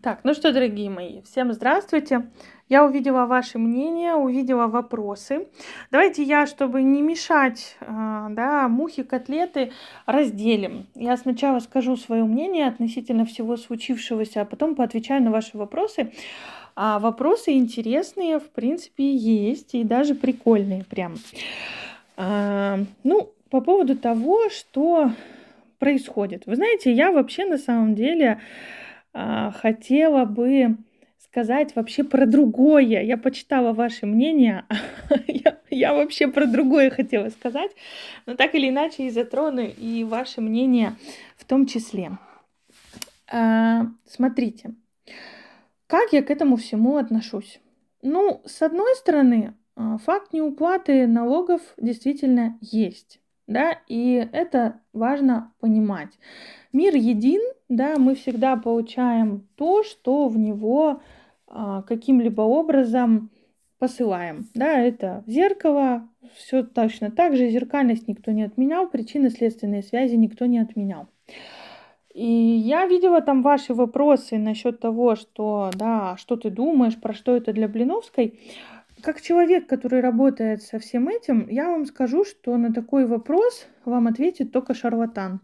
Так, 0.00 0.20
ну 0.22 0.32
что, 0.32 0.52
дорогие 0.52 0.90
мои, 0.90 1.22
всем 1.22 1.52
здравствуйте. 1.52 2.30
Я 2.68 2.84
увидела 2.84 3.26
ваши 3.26 3.58
мнения, 3.58 4.14
увидела 4.14 4.68
вопросы. 4.68 5.48
Давайте 5.90 6.22
я, 6.22 6.46
чтобы 6.46 6.82
не 6.82 7.02
мешать, 7.02 7.76
а, 7.80 8.28
да, 8.30 8.68
мухи, 8.68 9.02
котлеты, 9.02 9.72
разделим. 10.06 10.86
Я 10.94 11.16
сначала 11.16 11.58
скажу 11.58 11.96
свое 11.96 12.22
мнение 12.22 12.68
относительно 12.68 13.24
всего 13.24 13.56
случившегося, 13.56 14.42
а 14.42 14.44
потом 14.44 14.76
поотвечаю 14.76 15.20
на 15.20 15.32
ваши 15.32 15.58
вопросы. 15.58 16.12
А 16.76 17.00
вопросы 17.00 17.54
интересные, 17.54 18.38
в 18.38 18.50
принципе, 18.50 19.12
есть, 19.12 19.74
и 19.74 19.82
даже 19.82 20.14
прикольные 20.14 20.84
прям. 20.84 21.16
А, 22.16 22.78
ну, 23.02 23.32
по 23.50 23.60
поводу 23.60 23.96
того, 23.96 24.48
что 24.50 25.10
происходит. 25.80 26.46
Вы 26.46 26.54
знаете, 26.54 26.92
я 26.92 27.10
вообще 27.10 27.46
на 27.46 27.58
самом 27.58 27.96
деле 27.96 28.40
а, 29.20 29.50
хотела 29.50 30.24
бы 30.26 30.76
сказать 31.18 31.74
вообще 31.74 32.04
про 32.04 32.24
другое. 32.24 33.02
Я 33.02 33.16
почитала 33.16 33.72
ваше 33.72 34.06
мнение, 34.06 34.64
я, 35.26 35.58
я 35.70 35.92
вообще 35.92 36.28
про 36.28 36.46
другое 36.46 36.90
хотела 36.90 37.28
сказать, 37.30 37.72
но 38.26 38.36
так 38.36 38.54
или 38.54 38.68
иначе 38.68 39.08
и 39.08 39.10
затрону 39.10 39.62
и 39.66 40.04
ваше 40.04 40.40
мнение 40.40 40.94
в 41.36 41.44
том 41.44 41.66
числе. 41.66 42.12
А, 43.26 43.86
смотрите, 44.06 44.76
как 45.88 46.12
я 46.12 46.22
к 46.22 46.30
этому 46.30 46.54
всему 46.54 46.96
отношусь? 46.96 47.58
Ну, 48.02 48.40
с 48.46 48.62
одной 48.62 48.94
стороны, 48.94 49.54
а, 49.74 49.98
факт 49.98 50.32
неуплаты 50.32 51.08
налогов 51.08 51.60
действительно 51.76 52.56
есть 52.60 53.18
да, 53.48 53.78
и 53.88 54.28
это 54.32 54.80
важно 54.92 55.52
понимать. 55.58 56.10
Мир 56.72 56.94
един, 56.94 57.40
да, 57.68 57.98
мы 57.98 58.14
всегда 58.14 58.56
получаем 58.56 59.46
то, 59.56 59.82
что 59.82 60.28
в 60.28 60.38
него 60.38 61.00
а, 61.46 61.82
каким-либо 61.82 62.42
образом 62.42 63.30
посылаем, 63.78 64.48
да, 64.54 64.78
это 64.80 65.22
зеркало, 65.26 66.08
все 66.34 66.62
точно 66.62 67.10
так 67.10 67.36
же, 67.36 67.48
зеркальность 67.48 68.08
никто 68.08 68.32
не 68.32 68.42
отменял, 68.42 68.88
причинно-следственные 68.88 69.82
связи 69.82 70.16
никто 70.16 70.46
не 70.46 70.58
отменял. 70.58 71.08
И 72.12 72.24
я 72.24 72.86
видела 72.86 73.20
там 73.20 73.42
ваши 73.42 73.74
вопросы 73.74 74.38
насчет 74.38 74.80
того, 74.80 75.14
что, 75.14 75.70
да, 75.74 76.16
что 76.16 76.36
ты 76.36 76.50
думаешь, 76.50 77.00
про 77.00 77.14
что 77.14 77.36
это 77.36 77.52
для 77.52 77.68
Блиновской. 77.68 78.40
Как 79.02 79.20
человек, 79.20 79.68
который 79.68 80.00
работает 80.00 80.62
со 80.62 80.80
всем 80.80 81.08
этим, 81.08 81.46
я 81.48 81.70
вам 81.70 81.86
скажу, 81.86 82.24
что 82.24 82.56
на 82.56 82.72
такой 82.72 83.06
вопрос 83.06 83.66
вам 83.84 84.08
ответит 84.08 84.50
только 84.50 84.74
шарлатан. 84.74 85.40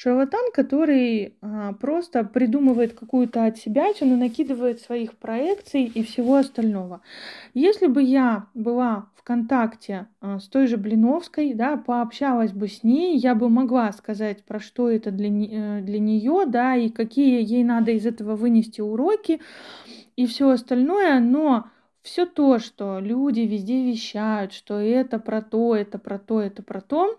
Шарлатан, 0.00 0.52
который 0.54 1.34
а, 1.42 1.72
просто 1.72 2.22
придумывает 2.22 2.92
какую-то 2.92 3.46
от 3.46 3.58
себя, 3.58 3.88
он 4.00 4.16
накидывает 4.20 4.80
своих 4.80 5.18
проекций 5.18 5.86
и 5.86 6.04
всего 6.04 6.36
остального. 6.36 7.00
Если 7.52 7.88
бы 7.88 8.00
я 8.00 8.46
была 8.54 9.08
в 9.16 9.24
контакте 9.24 10.06
а, 10.20 10.38
с 10.38 10.44
той 10.44 10.68
же 10.68 10.76
Блиновской, 10.76 11.52
да, 11.52 11.76
пообщалась 11.76 12.52
бы 12.52 12.68
с 12.68 12.84
ней, 12.84 13.18
я 13.18 13.34
бы 13.34 13.48
могла 13.48 13.90
сказать, 13.90 14.44
про 14.44 14.60
что 14.60 14.88
это 14.88 15.10
для, 15.10 15.30
э, 15.30 15.80
для 15.80 15.98
нее, 15.98 16.44
да, 16.46 16.76
и 16.76 16.90
какие 16.90 17.42
ей 17.42 17.64
надо 17.64 17.90
из 17.90 18.06
этого 18.06 18.36
вынести 18.36 18.80
уроки 18.80 19.40
и 20.14 20.26
все 20.26 20.50
остальное, 20.50 21.18
но 21.18 21.70
все 22.02 22.24
то, 22.24 22.60
что 22.60 23.00
люди 23.00 23.40
везде 23.40 23.84
вещают, 23.84 24.52
что 24.52 24.78
это 24.78 25.18
про 25.18 25.42
то, 25.42 25.74
это 25.74 25.98
про 25.98 26.20
то, 26.20 26.40
это 26.40 26.62
про 26.62 26.80
то, 26.80 27.18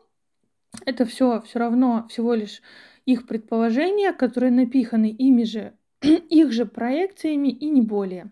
это 0.85 1.05
все 1.05 1.41
все 1.41 1.59
равно 1.59 2.07
всего 2.09 2.33
лишь 2.33 2.61
их 3.05 3.27
предположения, 3.27 4.13
которые 4.13 4.51
напиханы 4.51 5.09
ими 5.09 5.43
же, 5.43 5.73
их 6.01 6.51
же 6.51 6.65
проекциями 6.65 7.49
и 7.49 7.69
не 7.69 7.81
более. 7.81 8.31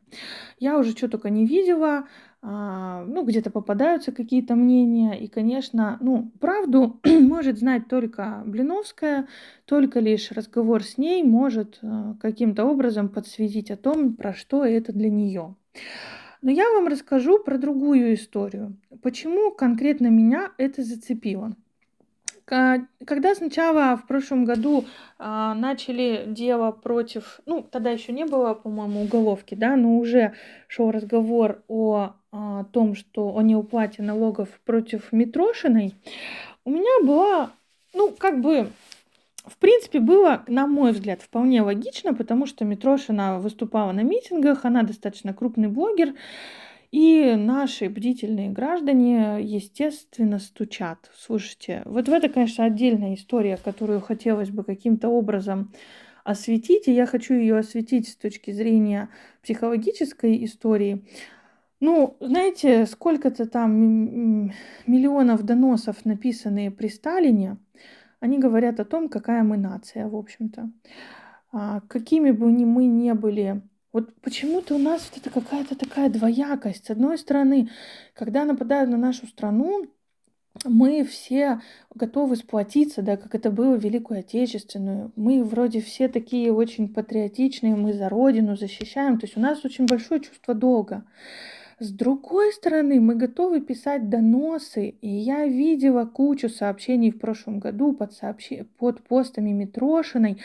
Я 0.60 0.78
уже 0.78 0.92
что 0.92 1.08
только 1.08 1.30
не 1.30 1.46
видела, 1.46 2.08
а, 2.42 3.04
ну, 3.06 3.26
где-то 3.26 3.50
попадаются 3.50 4.12
какие-то 4.12 4.56
мнения, 4.56 5.14
и, 5.20 5.28
конечно, 5.28 5.98
ну, 6.00 6.32
правду 6.40 7.00
может 7.06 7.58
знать 7.58 7.88
только 7.88 8.44
Блиновская, 8.46 9.28
только 9.66 10.00
лишь 10.00 10.32
разговор 10.32 10.84
с 10.84 10.98
ней 10.98 11.24
может 11.24 11.80
а, 11.82 12.16
каким-то 12.22 12.66
образом 12.66 13.10
подсветить 13.10 13.72
о 13.72 13.78
том, 13.78 14.16
про 14.16 14.34
что 14.34 14.64
это 14.64 14.94
для 14.94 15.10
нее. 15.10 15.56
Но 16.44 16.52
я 16.52 16.72
вам 16.72 16.88
расскажу 16.88 17.44
про 17.44 17.58
другую 17.58 18.14
историю. 18.14 18.78
Почему 19.02 19.52
конкретно 19.52 20.08
меня 20.08 20.52
это 20.58 20.84
зацепило? 20.84 21.56
Когда 22.48 23.36
сначала 23.36 23.98
в 23.98 24.08
прошлом 24.08 24.46
году 24.46 24.86
а, 25.20 25.54
начали 25.54 26.24
дело 26.28 26.72
против, 26.72 27.42
ну, 27.46 27.62
тогда 27.62 27.90
еще 27.90 28.14
не 28.14 28.24
было, 28.24 28.54
по-моему, 28.54 29.02
уголовки, 29.02 29.54
да, 29.54 29.76
но 29.76 29.98
уже 29.98 30.34
шел 30.70 30.90
разговор 30.92 31.62
о, 31.68 32.14
о 32.32 32.64
том, 32.72 32.96
что 32.96 33.36
о 33.36 33.42
неуплате 33.42 34.02
налогов 34.02 34.48
против 34.64 35.12
Митрошиной, 35.12 35.94
у 36.64 36.70
меня 36.70 37.06
была, 37.06 37.52
ну, 37.94 38.16
как 38.18 38.40
бы 38.40 38.70
в 39.46 39.58
принципе, 39.58 40.00
было, 40.00 40.44
на 40.48 40.68
мой 40.68 40.92
взгляд, 40.92 41.22
вполне 41.22 41.62
логично, 41.62 42.14
потому 42.14 42.46
что 42.46 42.66
Митрошина 42.66 43.40
выступала 43.40 43.92
на 43.92 44.02
митингах, 44.02 44.66
она 44.66 44.84
достаточно 44.84 45.34
крупный 45.34 45.70
блогер, 45.70 46.14
и 46.98 47.36
наши 47.36 47.90
бдительные 47.90 48.50
граждане, 48.50 49.38
естественно, 49.40 50.40
стучат. 50.40 51.12
Слушайте, 51.16 51.84
вот 51.86 52.10
в 52.10 52.12
это, 52.12 52.28
конечно, 52.28 52.66
отдельная 52.66 53.14
история, 53.14 53.60
которую 53.64 54.02
хотелось 54.02 54.50
бы 54.50 54.64
каким-то 54.64 55.08
образом 55.08 55.72
осветить, 56.24 56.88
и 56.88 56.92
я 56.92 57.06
хочу 57.06 57.36
ее 57.36 57.60
осветить 57.60 58.10
с 58.10 58.16
точки 58.16 58.50
зрения 58.50 59.10
психологической 59.44 60.44
истории. 60.44 61.06
Ну, 61.82 62.18
знаете, 62.20 62.88
сколько-то 62.88 63.46
там 63.46 64.52
миллионов 64.88 65.44
доносов, 65.44 66.04
написанные 66.04 66.72
при 66.72 66.88
Сталине, 66.88 67.58
они 68.20 68.40
говорят 68.40 68.80
о 68.80 68.86
том, 68.86 69.08
какая 69.08 69.44
мы 69.44 69.58
нация, 69.58 70.08
в 70.08 70.16
общем-то. 70.16 70.72
А, 71.52 71.82
какими 71.82 72.32
бы 72.32 72.52
ни 72.52 72.66
мы 72.66 72.86
не 72.86 73.14
были 73.14 73.62
вот 73.98 74.14
почему-то 74.22 74.76
у 74.76 74.78
нас 74.78 75.10
вот 75.10 75.20
это 75.20 75.32
какая-то 75.32 75.76
такая 75.76 76.10
двоякость. 76.10 76.86
С 76.86 76.90
одной 76.92 77.18
стороны, 77.18 77.72
когда 78.14 78.46
нападают 78.46 78.92
на 78.92 78.98
нашу 78.98 79.26
страну, 79.26 79.88
мы 80.66 81.04
все 81.04 81.62
готовы 81.96 82.36
сплотиться, 82.36 83.02
да, 83.02 83.18
как 83.18 83.34
это 83.34 83.50
было 83.50 83.76
в 83.76 83.84
Великую 83.84 84.20
Отечественную. 84.20 85.12
Мы 85.16 85.44
вроде 85.44 85.82
все 85.82 86.10
такие 86.10 86.54
очень 86.54 86.94
патриотичные, 86.94 87.76
мы 87.76 87.94
за 87.94 88.08
Родину 88.08 88.56
защищаем. 88.56 89.20
То 89.20 89.26
есть 89.26 89.36
у 89.36 89.40
нас 89.40 89.66
очень 89.66 89.88
большое 89.88 90.22
чувство 90.22 90.54
долга. 90.54 91.04
С 91.80 91.92
другой 91.92 92.54
стороны, 92.54 93.00
мы 93.00 93.14
готовы 93.14 93.62
писать 93.62 94.10
доносы, 94.10 94.96
и 95.00 95.08
я 95.08 95.46
видела 95.46 96.06
кучу 96.06 96.50
сообщений 96.50 97.12
в 97.12 97.20
прошлом 97.20 97.60
году 97.60 97.94
под, 97.94 98.14
сообщ... 98.14 98.50
под 98.80 99.04
постами 99.04 99.52
Митрошиной 99.52 100.42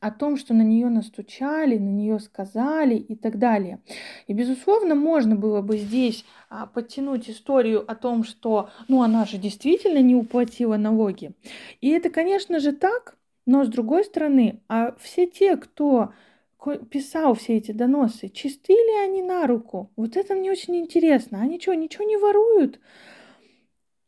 о 0.00 0.10
том, 0.10 0.36
что 0.36 0.54
на 0.54 0.62
нее 0.62 0.88
настучали, 0.88 1.78
на 1.78 1.88
нее 1.88 2.18
сказали 2.18 2.96
и 2.96 3.14
так 3.14 3.38
далее. 3.38 3.78
И, 4.26 4.32
безусловно, 4.32 4.96
можно 4.96 5.36
было 5.36 5.62
бы 5.62 5.78
здесь 5.78 6.24
а, 6.50 6.66
подтянуть 6.66 7.30
историю 7.30 7.88
о 7.88 7.94
том, 7.94 8.24
что, 8.24 8.68
ну, 8.88 9.02
она 9.02 9.24
же 9.24 9.38
действительно 9.38 9.98
не 9.98 10.16
уплатила 10.16 10.76
налоги. 10.76 11.30
И 11.80 11.90
это, 11.90 12.10
конечно 12.10 12.58
же, 12.58 12.72
так, 12.72 13.16
но 13.46 13.64
с 13.64 13.68
другой 13.68 14.02
стороны, 14.02 14.60
а 14.68 14.96
все 14.98 15.28
те, 15.28 15.56
кто 15.56 16.12
писал 16.90 17.34
все 17.34 17.56
эти 17.56 17.72
доносы, 17.72 18.28
чисты 18.28 18.72
ли 18.72 18.96
они 19.04 19.22
на 19.22 19.46
руку? 19.46 19.90
Вот 19.96 20.16
это 20.16 20.34
мне 20.34 20.50
очень 20.50 20.76
интересно. 20.76 21.40
Они 21.40 21.60
что, 21.60 21.74
ничего 21.74 22.04
не 22.04 22.16
воруют? 22.16 22.80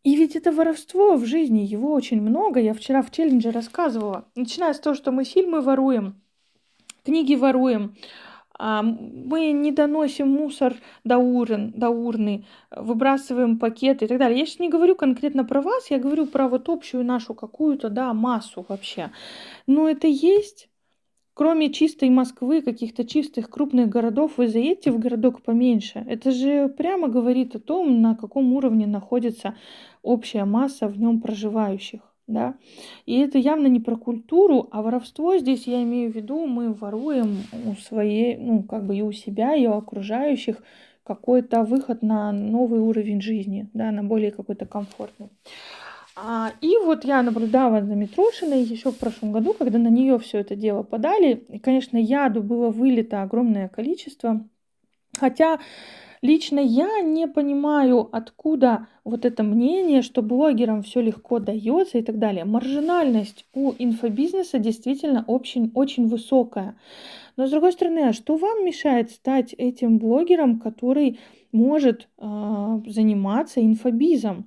И 0.04 0.16
ведь 0.16 0.36
это 0.36 0.52
воровство 0.52 1.16
в 1.16 1.24
жизни, 1.24 1.60
его 1.60 1.92
очень 1.92 2.20
много. 2.20 2.60
Я 2.60 2.74
вчера 2.74 3.02
в 3.02 3.10
челлендже 3.10 3.50
рассказывала. 3.50 4.26
Начиная 4.36 4.74
с 4.74 4.80
того, 4.80 4.94
что 4.94 5.12
мы 5.12 5.24
фильмы 5.24 5.62
воруем, 5.62 6.20
книги 7.04 7.34
воруем, 7.34 7.96
а, 8.56 8.82
мы 8.82 9.50
не 9.52 9.72
доносим 9.72 10.28
мусор 10.28 10.74
до, 11.04 11.18
урн, 11.18 11.72
до 11.72 11.88
урны, 11.88 12.44
выбрасываем 12.70 13.58
пакеты 13.58 14.04
и 14.04 14.08
так 14.08 14.18
далее. 14.18 14.38
Я 14.38 14.46
сейчас 14.46 14.60
не 14.60 14.68
говорю 14.68 14.94
конкретно 14.94 15.44
про 15.44 15.60
вас, 15.60 15.90
я 15.90 15.98
говорю 15.98 16.26
про 16.26 16.48
вот 16.48 16.68
общую 16.68 17.04
нашу 17.04 17.34
какую-то, 17.34 17.88
да, 17.88 18.12
массу 18.12 18.64
вообще. 18.68 19.10
Но 19.66 19.88
это 19.88 20.06
есть 20.06 20.68
Кроме 21.34 21.72
чистой 21.72 22.10
Москвы, 22.10 22.62
каких-то 22.62 23.04
чистых 23.04 23.50
крупных 23.50 23.88
городов, 23.88 24.34
вы 24.36 24.46
заедете 24.46 24.92
в 24.92 25.00
городок 25.00 25.42
поменьше. 25.42 26.04
Это 26.08 26.30
же 26.30 26.68
прямо 26.68 27.08
говорит 27.08 27.56
о 27.56 27.58
том, 27.58 28.00
на 28.00 28.14
каком 28.14 28.52
уровне 28.52 28.86
находится 28.86 29.56
общая 30.02 30.44
масса 30.44 30.86
в 30.86 30.98
нем 30.98 31.20
проживающих. 31.20 32.00
Да? 32.28 32.54
И 33.04 33.18
это 33.18 33.36
явно 33.36 33.66
не 33.66 33.80
про 33.80 33.96
культуру, 33.96 34.68
а 34.70 34.80
воровство 34.80 35.36
здесь 35.36 35.66
я 35.66 35.82
имею 35.82 36.10
в 36.10 36.14
виду, 36.14 36.46
мы 36.46 36.72
воруем 36.72 37.38
у 37.66 37.74
своей, 37.74 38.36
ну, 38.36 38.62
как 38.62 38.86
бы 38.86 38.96
и 38.96 39.02
у 39.02 39.12
себя, 39.12 39.56
и 39.56 39.66
у 39.66 39.72
окружающих 39.72 40.62
какой-то 41.02 41.64
выход 41.64 42.02
на 42.02 42.32
новый 42.32 42.80
уровень 42.80 43.20
жизни, 43.20 43.68
да, 43.74 43.90
на 43.90 44.02
более 44.02 44.30
какой-то 44.30 44.66
комфортный. 44.66 45.28
А, 46.16 46.52
и 46.60 46.76
вот 46.84 47.04
я 47.04 47.22
наблюдала 47.22 47.82
за 47.82 47.94
Митрошиной 47.94 48.62
еще 48.62 48.92
в 48.92 48.98
прошлом 48.98 49.32
году, 49.32 49.52
когда 49.52 49.78
на 49.78 49.88
нее 49.88 50.18
все 50.18 50.38
это 50.38 50.54
дело 50.54 50.82
подали. 50.82 51.44
И, 51.48 51.58
конечно, 51.58 51.96
яду 51.96 52.42
было 52.42 52.70
вылито 52.70 53.22
огромное 53.22 53.68
количество. 53.68 54.46
Хотя 55.18 55.58
лично 56.22 56.60
я 56.60 57.00
не 57.00 57.26
понимаю, 57.26 58.08
откуда 58.12 58.86
вот 59.02 59.24
это 59.24 59.42
мнение, 59.42 60.02
что 60.02 60.22
блогерам 60.22 60.82
все 60.82 61.00
легко 61.00 61.40
дается 61.40 61.98
и 61.98 62.02
так 62.02 62.18
далее. 62.18 62.44
Маржинальность 62.44 63.46
у 63.52 63.72
инфобизнеса 63.76 64.58
действительно 64.58 65.24
очень, 65.26 65.72
очень 65.74 66.06
высокая. 66.06 66.76
Но 67.36 67.46
с 67.48 67.50
другой 67.50 67.72
стороны, 67.72 68.08
а 68.08 68.12
что 68.12 68.36
вам 68.36 68.64
мешает 68.64 69.10
стать 69.10 69.52
этим 69.58 69.98
блогером, 69.98 70.60
который 70.60 71.18
может 71.50 72.08
э, 72.18 72.80
заниматься 72.86 73.60
инфобизом? 73.60 74.46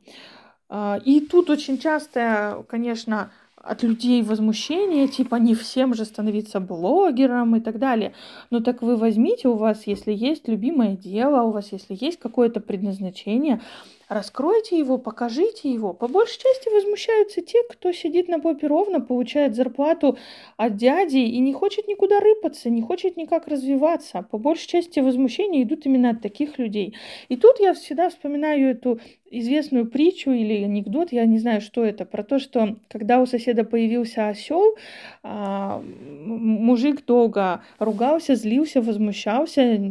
А, 0.69 0.99
и 1.03 1.21
тут 1.21 1.49
очень 1.49 1.77
часто, 1.77 2.65
конечно, 2.67 3.31
от 3.55 3.83
людей 3.83 4.21
возмущение, 4.21 5.07
типа 5.07 5.35
не 5.35 5.55
всем 5.55 5.93
же 5.93 6.05
становиться 6.05 6.59
блогером 6.59 7.55
и 7.55 7.59
так 7.59 7.79
далее. 7.79 8.13
Но 8.49 8.59
так 8.59 8.81
вы 8.81 8.95
возьмите, 8.95 9.47
у 9.49 9.55
вас, 9.55 9.87
если 9.87 10.13
есть 10.13 10.47
любимое 10.47 10.95
дело, 10.95 11.41
у 11.43 11.51
вас, 11.51 11.71
если 11.71 11.97
есть 11.99 12.19
какое-то 12.19 12.61
предназначение, 12.61 13.61
Раскройте 14.09 14.79
его, 14.79 14.97
покажите 14.97 15.69
его. 15.69 15.93
По 15.93 16.07
большей 16.07 16.39
части 16.39 16.73
возмущаются 16.73 17.41
те, 17.41 17.57
кто 17.69 17.91
сидит 17.91 18.29
на 18.29 18.39
попе 18.39 18.67
ровно, 18.67 19.01
получает 19.01 19.53
зарплату 19.53 20.17
от 20.55 20.77
дяди 20.77 21.17
и 21.17 21.39
не 21.39 21.51
хочет 21.51 21.89
никуда 21.89 22.21
рыпаться, 22.21 22.69
не 22.69 22.81
хочет 22.81 23.17
никак 23.17 23.49
развиваться. 23.49 24.25
По 24.31 24.37
большей 24.37 24.67
части 24.69 25.01
возмущения 25.01 25.63
идут 25.63 25.85
именно 25.85 26.11
от 26.11 26.21
таких 26.21 26.57
людей. 26.57 26.95
И 27.27 27.35
тут 27.35 27.59
я 27.59 27.73
всегда 27.73 28.09
вспоминаю 28.09 28.71
эту 28.71 29.01
известную 29.29 29.87
притчу 29.87 30.31
или 30.31 30.63
анекдот, 30.63 31.11
я 31.11 31.25
не 31.25 31.37
знаю, 31.37 31.59
что 31.59 31.83
это, 31.83 32.05
про 32.05 32.23
то, 32.23 32.39
что 32.39 32.77
когда 32.87 33.19
у 33.19 33.25
соседа 33.25 33.65
появился 33.65 34.29
осел, 34.29 34.77
а, 35.21 35.83
мужик 36.23 37.05
долго 37.05 37.61
ругался, 37.77 38.35
злился, 38.35 38.81
возмущался, 38.81 39.81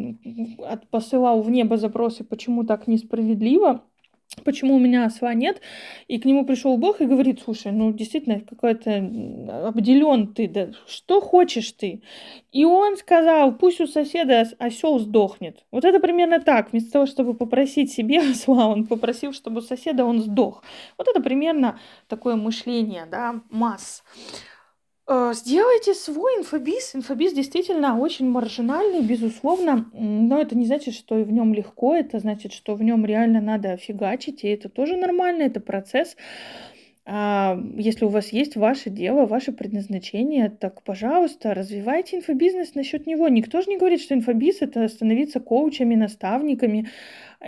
посылал 0.91 1.43
в 1.43 1.51
небо 1.51 1.77
запросы, 1.77 2.25
почему 2.25 2.65
так 2.65 2.87
несправедливо 2.87 3.83
почему 4.45 4.77
у 4.77 4.79
меня 4.79 5.05
осла 5.05 5.35
нет, 5.35 5.61
и 6.09 6.19
к 6.19 6.25
нему 6.25 6.45
пришел 6.45 6.77
Бог 6.77 7.01
и 7.01 7.07
говорит, 7.07 7.41
слушай, 7.43 7.73
ну 7.73 7.93
действительно 7.93 8.41
какой-то 8.41 8.97
обделен 9.69 10.35
ты, 10.35 10.49
да 10.49 10.71
что 10.87 11.21
хочешь 11.21 11.73
ты? 11.73 12.03
И 12.53 12.65
он 12.65 12.97
сказал, 12.97 13.57
пусть 13.57 13.81
у 13.81 13.87
соседа 13.87 14.49
осел 14.59 14.99
сдохнет. 14.99 15.65
Вот 15.71 15.85
это 15.85 16.01
примерно 16.01 16.41
так, 16.41 16.73
вместо 16.73 16.93
того, 16.93 17.07
чтобы 17.07 17.35
попросить 17.35 17.93
себе 17.93 18.21
осла, 18.31 18.69
он 18.69 18.87
попросил, 18.87 19.33
чтобы 19.33 19.59
у 19.59 19.63
соседа 19.63 20.05
он 20.05 20.21
сдох. 20.21 20.63
Вот 20.99 21.09
это 21.09 21.21
примерно 21.21 21.79
такое 22.09 22.37
мышление, 22.37 23.07
да, 23.11 23.41
масс. 23.51 24.03
Э, 25.09 25.33
сделайте 25.35 25.95
свой 25.95 26.39
инфобиз. 26.39 26.95
Инфобиз 26.95 27.33
действительно 27.33 27.99
очень 27.99 28.29
маржинальный, 28.29 29.03
безусловно, 29.03 29.89
но 29.93 30.41
это 30.41 30.57
не 30.57 30.67
значит, 30.67 30.95
что 30.95 31.15
в 31.15 31.31
нем 31.31 31.55
легко, 31.55 31.95
это 31.95 32.19
значит, 32.19 32.53
что 32.53 32.75
в 32.75 32.83
нем 32.83 33.07
реально 33.07 33.41
надо 33.41 33.77
фигачить, 33.77 34.43
и 34.43 34.49
это 34.49 34.69
тоже 34.69 34.97
нормально, 34.97 35.45
это 35.45 35.61
процесс. 35.61 36.17
А, 37.09 37.57
если 37.77 38.05
у 38.05 38.09
вас 38.09 38.33
есть 38.33 38.57
ваше 38.57 38.91
дело, 38.91 39.27
ваше 39.27 39.53
предназначение, 39.53 40.51
так, 40.51 40.83
пожалуйста, 40.83 41.55
развивайте 41.55 42.17
инфобизнес 42.17 42.75
насчет 42.75 43.07
него. 43.07 43.29
Никто 43.29 43.61
же 43.61 43.71
не 43.71 43.77
говорит, 43.77 44.01
что 44.01 44.15
инфобиз 44.15 44.61
это 44.61 44.89
становиться 44.89 45.39
коучами, 45.39 45.95
наставниками 45.95 46.89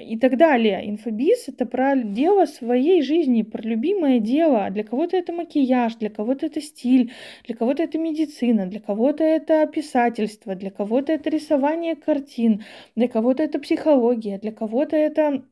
и 0.01 0.17
так 0.17 0.37
далее. 0.37 0.89
Инфобиз 0.89 1.49
это 1.49 1.67
про 1.67 1.97
дело 1.97 2.47
своей 2.47 3.03
жизни, 3.03 3.43
про 3.43 3.61
любимое 3.63 4.21
дело. 4.21 4.71
Для 4.71 4.85
кого-то 4.85 5.17
это 5.17 5.33
макияж, 5.33 5.97
для 5.97 6.11
кого-то 6.11 6.47
это 6.47 6.61
стиль, 6.61 7.11
для 7.45 7.57
кого-то 7.57 7.83
это 7.83 7.99
медицина, 7.99 8.67
для 8.67 8.79
кого-то 8.79 9.25
это 9.25 9.67
писательство, 9.67 10.55
для 10.55 10.71
кого-то 10.71 11.13
это 11.13 11.31
рисование 11.31 11.97
картин, 11.97 12.63
для 12.95 13.09
кого-то 13.09 13.43
это 13.43 13.59
психология, 13.59 14.39
для 14.39 14.53
кого-то 14.53 14.95
это 14.97 15.43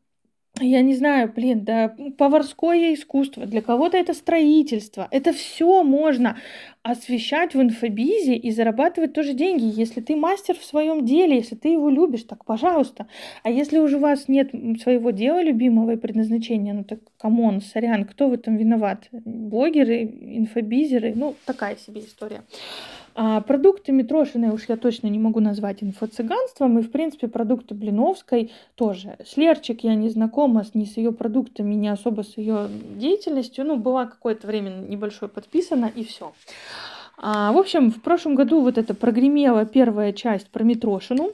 я 0.61 0.83
не 0.83 0.95
знаю, 0.95 1.33
блин, 1.35 1.65
да 1.65 1.95
поварское 2.17 2.95
искусство, 2.95 3.47
для 3.47 3.61
кого-то 3.61 3.97
это 3.97 4.15
строительство. 4.15 5.09
Это 5.11 5.33
все 5.33 5.83
можно 5.83 6.39
освещать 6.83 7.55
в 7.55 7.61
инфобизе 7.61 8.37
и 8.37 8.51
зарабатывать 8.51 9.13
тоже 9.13 9.35
деньги. 9.35 9.65
Если 9.65 10.01
ты 10.01 10.17
мастер 10.17 10.57
в 10.57 10.65
своем 10.65 11.05
деле, 11.05 11.37
если 11.37 11.57
ты 11.57 11.69
его 11.69 11.91
любишь, 11.91 12.23
так 12.23 12.45
пожалуйста. 12.45 13.07
А 13.43 13.51
если 13.51 13.79
уже 13.79 13.97
у 13.97 14.01
вас 14.01 14.29
нет 14.29 14.53
своего 14.81 15.11
дела 15.11 15.43
любимого 15.43 15.93
и 15.93 15.97
предназначения, 15.97 16.73
ну 16.73 16.85
так 16.85 17.01
come 17.19 17.43
on, 17.43 17.61
сорян, 17.61 18.05
кто 18.05 18.29
в 18.29 18.33
этом 18.33 18.57
виноват? 18.57 19.09
Блогеры, 19.13 20.05
инфобизеры, 20.05 21.13
ну 21.15 21.35
такая 21.45 21.77
себе 21.77 22.01
история. 22.01 22.43
А 23.19 23.41
продукты 23.41 23.93
Митрошиной 23.93 24.51
уж 24.51 24.69
я 24.69 24.77
точно 24.77 25.07
не 25.07 25.19
могу 25.19 25.41
назвать 25.41 25.83
инфо-цыганством, 25.83 26.79
и, 26.79 26.83
в 26.83 26.91
принципе, 26.91 27.29
продукты 27.29 27.75
Блиновской 27.75 28.53
тоже. 28.75 29.17
С 29.25 29.39
Лерчик 29.39 29.85
я 29.85 29.95
не 29.95 30.11
знакома 30.11 30.67
ни 30.75 30.85
с 30.85 30.99
ее 30.99 31.13
продуктами, 31.13 31.73
ни 31.75 31.89
особо 31.89 32.25
с 32.25 32.37
ее 32.37 32.69
деятельностью. 32.97 33.65
Ну, 33.65 33.77
была 33.77 34.05
какое-то 34.05 34.47
время 34.47 34.69
небольшое 34.69 35.31
подписана, 35.31 35.87
и 35.87 36.05
все. 36.05 36.35
А, 37.17 37.53
в 37.53 37.57
общем, 37.57 37.91
в 37.91 38.03
прошлом 38.03 38.35
году 38.35 38.61
вот 38.61 38.77
это 38.77 38.93
прогремела 38.93 39.65
первая 39.65 40.13
часть 40.13 40.49
про 40.49 40.63
Митрошину. 40.63 41.31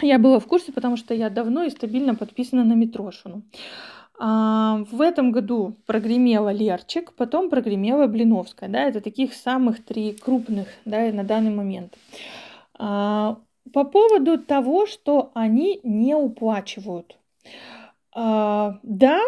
Я 0.00 0.18
была 0.18 0.38
в 0.38 0.46
курсе, 0.46 0.72
потому 0.72 0.96
что 0.96 1.12
я 1.12 1.28
давно 1.28 1.64
и 1.64 1.70
стабильно 1.70 2.14
подписана 2.14 2.64
на 2.64 2.72
Митрошину. 2.72 3.42
А, 4.22 4.84
в 4.92 5.00
этом 5.00 5.32
году 5.32 5.76
прогремела 5.86 6.52
Лерчик, 6.52 7.14
потом 7.14 7.48
прогремела 7.48 8.06
Блиновская. 8.06 8.68
Да, 8.68 8.82
это 8.82 9.00
таких 9.00 9.32
самых 9.32 9.82
три 9.82 10.12
крупных 10.12 10.68
да, 10.84 11.10
на 11.10 11.24
данный 11.24 11.50
момент. 11.50 11.96
А, 12.78 13.38
по 13.72 13.84
поводу 13.84 14.36
того, 14.36 14.84
что 14.84 15.30
они 15.32 15.80
не 15.84 16.14
уплачивают. 16.14 17.16
А, 18.14 18.78
да, 18.82 19.20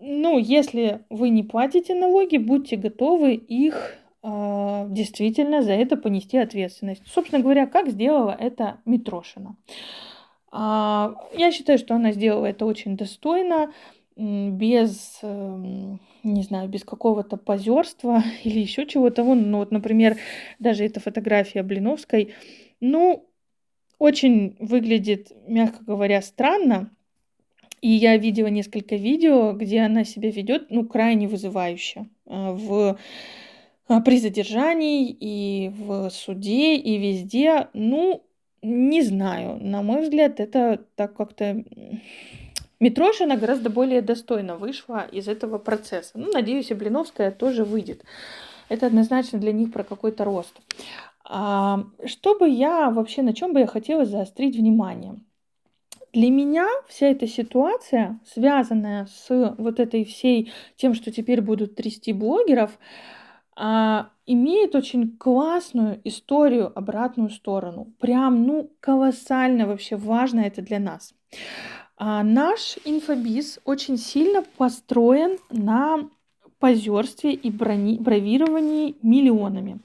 ну, 0.00 0.38
если 0.38 1.04
вы 1.10 1.28
не 1.28 1.42
платите 1.42 1.94
налоги, 1.94 2.38
будьте 2.38 2.76
готовы 2.76 3.34
их 3.34 3.98
действительно 4.22 5.60
за 5.60 5.72
это 5.72 5.98
понести 5.98 6.38
ответственность. 6.38 7.02
Собственно 7.06 7.42
говоря, 7.42 7.66
как 7.66 7.90
сделала 7.90 8.30
это 8.30 8.78
Митрошина. 8.86 9.56
Я 10.50 11.52
считаю, 11.52 11.78
что 11.78 11.94
она 11.94 12.12
сделала 12.12 12.46
это 12.46 12.64
очень 12.64 12.96
достойно 12.96 13.70
без, 14.16 15.18
эм, 15.22 16.00
не 16.22 16.42
знаю, 16.42 16.68
без 16.68 16.84
какого-то 16.84 17.36
позерства 17.36 18.22
или 18.44 18.60
еще 18.60 18.86
чего-то. 18.86 19.24
Ну 19.24 19.58
вот, 19.58 19.70
например, 19.70 20.16
даже 20.58 20.84
эта 20.84 21.00
фотография 21.00 21.62
Блиновской, 21.62 22.34
ну, 22.80 23.28
очень 23.98 24.56
выглядит, 24.58 25.32
мягко 25.48 25.82
говоря, 25.84 26.20
странно. 26.22 26.90
И 27.80 27.90
я 27.90 28.16
видела 28.16 28.46
несколько 28.46 28.96
видео, 28.96 29.52
где 29.52 29.80
она 29.80 30.04
себя 30.04 30.30
ведет, 30.30 30.70
ну, 30.70 30.86
крайне 30.86 31.28
вызывающе 31.28 32.06
э, 32.26 32.52
в 32.52 32.98
а, 33.86 34.00
при 34.00 34.18
задержании 34.18 35.14
и 35.18 35.68
в 35.68 36.08
суде 36.10 36.76
и 36.76 36.96
везде. 36.96 37.68
Ну, 37.74 38.22
не 38.62 39.02
знаю, 39.02 39.58
на 39.60 39.82
мой 39.82 40.02
взгляд, 40.02 40.40
это 40.40 40.82
так 40.96 41.14
как-то 41.14 41.62
Митрошина 42.80 43.36
гораздо 43.36 43.70
более 43.70 44.02
достойно 44.02 44.56
вышла 44.56 45.06
из 45.10 45.28
этого 45.28 45.58
процесса. 45.58 46.12
Ну, 46.14 46.32
надеюсь, 46.32 46.70
и 46.70 46.74
Блиновская 46.74 47.30
тоже 47.30 47.64
выйдет. 47.64 48.04
Это 48.68 48.86
однозначно 48.86 49.38
для 49.38 49.52
них 49.52 49.72
про 49.72 49.84
какой-то 49.84 50.24
рост. 50.24 50.54
А, 51.24 51.84
что 52.04 52.38
бы 52.38 52.48
я 52.48 52.90
вообще, 52.90 53.22
на 53.22 53.32
чем 53.32 53.52
бы 53.52 53.60
я 53.60 53.66
хотела 53.66 54.04
заострить 54.04 54.56
внимание? 54.56 55.16
Для 56.12 56.30
меня 56.30 56.68
вся 56.86 57.08
эта 57.08 57.26
ситуация, 57.26 58.20
связанная 58.24 59.06
с 59.06 59.54
вот 59.58 59.80
этой 59.80 60.04
всей 60.04 60.52
тем, 60.76 60.94
что 60.94 61.10
теперь 61.10 61.40
будут 61.40 61.74
трясти 61.74 62.12
блогеров, 62.12 62.78
а, 63.56 64.10
имеет 64.26 64.74
очень 64.74 65.16
классную 65.16 66.00
историю 66.04 66.72
обратную 66.76 67.30
сторону. 67.30 67.92
Прям, 68.00 68.46
ну, 68.46 68.70
колоссально 68.80 69.66
вообще 69.66 69.96
важно 69.96 70.40
это 70.40 70.62
для 70.62 70.78
нас. 70.78 71.14
А 72.06 72.22
наш 72.22 72.76
инфобиз 72.84 73.60
очень 73.64 73.96
сильно 73.96 74.42
построен 74.58 75.38
на 75.50 76.00
позерстве 76.58 77.32
и 77.32 77.50
брони, 77.50 77.96
бравировании 77.96 78.96
миллионами. 79.00 79.78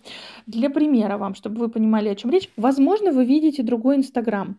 Для 0.46 0.70
примера 0.70 1.18
вам, 1.18 1.34
чтобы 1.34 1.60
вы 1.60 1.70
понимали, 1.70 2.10
о 2.10 2.16
чем 2.16 2.30
речь, 2.32 2.50
возможно, 2.58 3.14
вы 3.14 3.24
видите 3.24 3.64
другой 3.64 3.96
Инстаграм. 3.96 4.58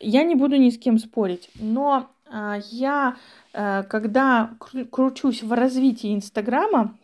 Я 0.00 0.24
не 0.24 0.34
буду 0.34 0.56
ни 0.56 0.70
с 0.70 0.78
кем 0.78 0.96
спорить, 0.96 1.50
но 1.60 2.08
а, 2.26 2.60
я, 2.70 3.16
а, 3.52 3.82
когда 3.82 4.54
кручусь 4.90 5.42
в 5.42 5.52
развитии 5.52 6.14
Инстаграма, 6.14 6.96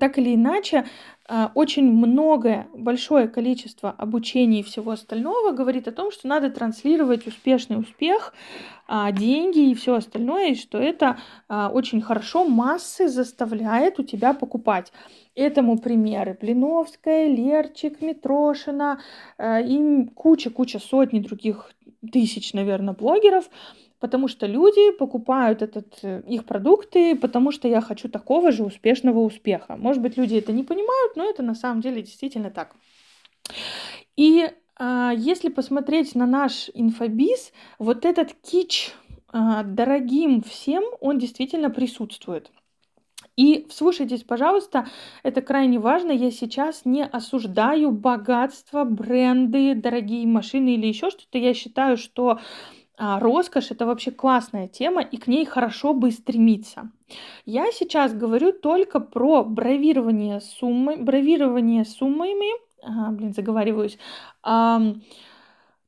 так 0.00 0.18
или 0.18 0.34
иначе, 0.34 0.84
а, 1.30 1.52
очень 1.54 1.92
многое, 1.92 2.68
большое 2.72 3.28
количество 3.28 3.90
обучения 3.90 4.60
и 4.60 4.62
всего 4.62 4.92
остального 4.92 5.52
говорит 5.52 5.86
о 5.86 5.92
том, 5.92 6.10
что 6.10 6.26
надо 6.26 6.50
транслировать 6.50 7.26
успешный 7.26 7.78
успех, 7.78 8.32
а, 8.86 9.12
деньги 9.12 9.70
и 9.70 9.74
все 9.74 9.94
остальное, 9.96 10.52
и 10.52 10.54
что 10.54 10.78
это 10.78 11.18
очень 11.48 12.00
хорошо 12.00 12.44
массы 12.44 13.08
заставляет 13.08 14.00
у 14.00 14.04
тебя 14.04 14.32
покупать. 14.32 14.92
Этому 15.34 15.78
примеры 15.78 16.36
Блиновская, 16.40 17.28
Лерчик, 17.28 18.00
Митрошина 18.00 19.00
и 19.38 20.08
куча-куча 20.14 20.78
сотни 20.78 21.20
других 21.20 21.70
тысяч, 22.10 22.54
наверное, 22.54 22.94
блогеров, 22.94 23.50
потому 24.00 24.28
что 24.28 24.46
люди 24.46 24.92
покупают 24.96 25.62
этот, 25.62 25.98
э, 26.02 26.22
их 26.26 26.44
продукты, 26.44 27.16
потому 27.16 27.52
что 27.52 27.68
я 27.68 27.80
хочу 27.80 28.08
такого 28.08 28.52
же 28.52 28.64
успешного 28.64 29.20
успеха. 29.20 29.76
Может 29.76 30.02
быть, 30.02 30.16
люди 30.16 30.36
это 30.36 30.52
не 30.52 30.62
понимают, 30.62 31.16
но 31.16 31.28
это 31.28 31.42
на 31.42 31.54
самом 31.54 31.80
деле 31.80 32.02
действительно 32.02 32.50
так. 32.50 32.74
И 34.16 34.48
а, 34.76 35.12
если 35.16 35.48
посмотреть 35.48 36.14
на 36.14 36.26
наш 36.26 36.70
инфобиз, 36.74 37.52
вот 37.78 38.04
этот 38.04 38.32
кич 38.34 38.92
а, 39.28 39.62
дорогим 39.64 40.42
всем, 40.42 40.84
он 41.00 41.18
действительно 41.18 41.70
присутствует. 41.70 42.50
И 43.36 43.66
вслушайтесь, 43.68 44.24
пожалуйста, 44.24 44.88
это 45.22 45.42
крайне 45.42 45.78
важно. 45.78 46.10
Я 46.10 46.30
сейчас 46.30 46.84
не 46.84 47.04
осуждаю 47.04 47.92
богатство, 47.92 48.84
бренды, 48.84 49.74
дорогие 49.74 50.26
машины 50.26 50.74
или 50.74 50.86
еще 50.86 51.10
что-то. 51.10 51.38
Я 51.38 51.54
считаю, 51.54 51.96
что 51.96 52.40
а, 52.98 53.20
роскошь 53.20 53.70
это 53.70 53.86
вообще 53.86 54.10
классная 54.10 54.66
тема, 54.66 55.02
и 55.02 55.16
к 55.16 55.28
ней 55.28 55.44
хорошо 55.44 55.94
бы 55.94 56.10
стремиться. 56.10 56.90
Я 57.46 57.70
сейчас 57.70 58.12
говорю 58.12 58.52
только 58.52 58.98
про 58.98 59.44
бравирование 59.44 60.40
суммы, 60.40 60.96
бравирование 60.96 61.84
суммами, 61.84 62.50
ага, 62.82 63.12
блин, 63.12 63.32
заговариваюсь, 63.32 63.98
а, 64.42 64.80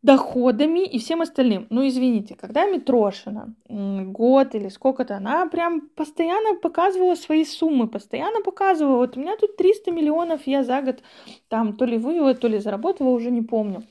доходами 0.02 0.80
и 0.86 0.98
всем 0.98 1.20
остальным. 1.20 1.66
Ну, 1.68 1.86
извините, 1.86 2.34
когда 2.34 2.64
Митрошина 2.66 3.54
год 3.68 4.54
или 4.54 4.68
сколько-то, 4.68 5.16
она 5.16 5.46
прям 5.46 5.80
постоянно 5.96 6.58
показывала 6.60 7.16
свои 7.16 7.44
суммы, 7.44 7.88
постоянно 7.88 8.40
показывала, 8.40 8.96
вот 8.96 9.16
у 9.16 9.20
меня 9.20 9.36
тут 9.36 9.56
300 9.56 9.90
миллионов 9.90 10.46
я 10.46 10.64
за 10.64 10.80
год 10.80 11.02
там 11.48 11.76
то 11.76 11.84
ли 11.84 11.98
вывела, 11.98 12.34
то 12.34 12.48
ли 12.48 12.60
заработала, 12.60 13.08
уже 13.08 13.30
не 13.30 13.42
помню. 13.42 13.82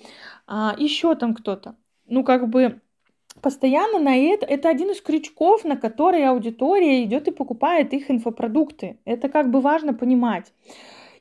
А, 0.48 0.74
еще 0.78 1.16
там 1.16 1.36
кто-то. 1.36 1.76
Ну, 2.08 2.24
как 2.24 2.50
бы 2.50 2.82
постоянно 3.42 4.00
на 4.00 4.16
это, 4.16 4.46
это 4.46 4.70
один 4.70 4.92
из 4.92 5.02
крючков, 5.02 5.64
на 5.64 5.76
который 5.78 6.26
аудитория 6.26 7.04
идет 7.04 7.28
и 7.28 7.32
покупает 7.32 7.94
их 7.94 8.10
инфопродукты. 8.12 8.98
Это 9.06 9.30
как 9.30 9.50
бы 9.50 9.62
важно 9.62 9.94
понимать. 9.94 10.52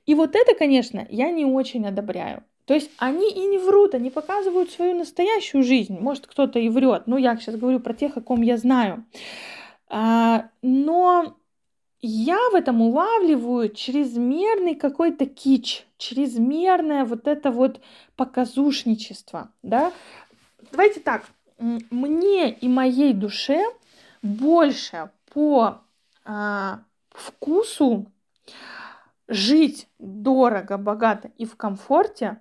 И 0.07 0.15
вот 0.15 0.35
это, 0.35 0.55
конечно, 0.55 1.07
я 1.11 1.31
не 1.31 1.45
очень 1.45 1.87
одобряю. 1.87 2.43
То 2.65 2.75
есть 2.75 2.91
они 2.99 3.31
и 3.31 3.47
не 3.47 3.59
врут, 3.59 3.95
они 3.95 4.11
показывают 4.11 4.71
свою 4.71 4.95
настоящую 4.95 5.63
жизнь. 5.63 5.99
Может, 5.99 6.27
кто-то 6.27 6.59
и 6.59 6.69
врет. 6.69 7.05
Ну, 7.07 7.17
я 7.17 7.37
сейчас 7.37 7.57
говорю 7.57 7.81
про 7.81 7.95
тех, 7.95 8.17
о 8.17 8.21
ком 8.21 8.43
я 8.43 8.59
знаю. 8.59 9.07
А, 9.89 10.51
но 10.61 11.35
я 12.01 12.39
в 12.53 12.55
этом 12.55 12.81
улавливаю 12.83 13.71
чрезмерный 13.71 14.75
какой-то 14.75 15.27
кич, 15.27 15.87
чрезмерное 15.97 17.05
вот 17.05 17.27
это 17.27 17.51
вот 17.51 17.81
показушничество, 18.17 19.51
да. 19.63 19.93
Давайте 20.71 21.01
так, 21.01 21.25
мне 21.59 22.51
и 22.51 22.69
моей 22.69 23.13
душе 23.13 23.65
больше 24.23 25.11
по 25.33 25.81
а, 26.25 26.81
вкусу 27.11 28.07
жить 29.29 29.89
дорого, 29.99 30.79
богато 30.79 31.31
и 31.37 31.45
в 31.45 31.57
комфорте, 31.57 32.39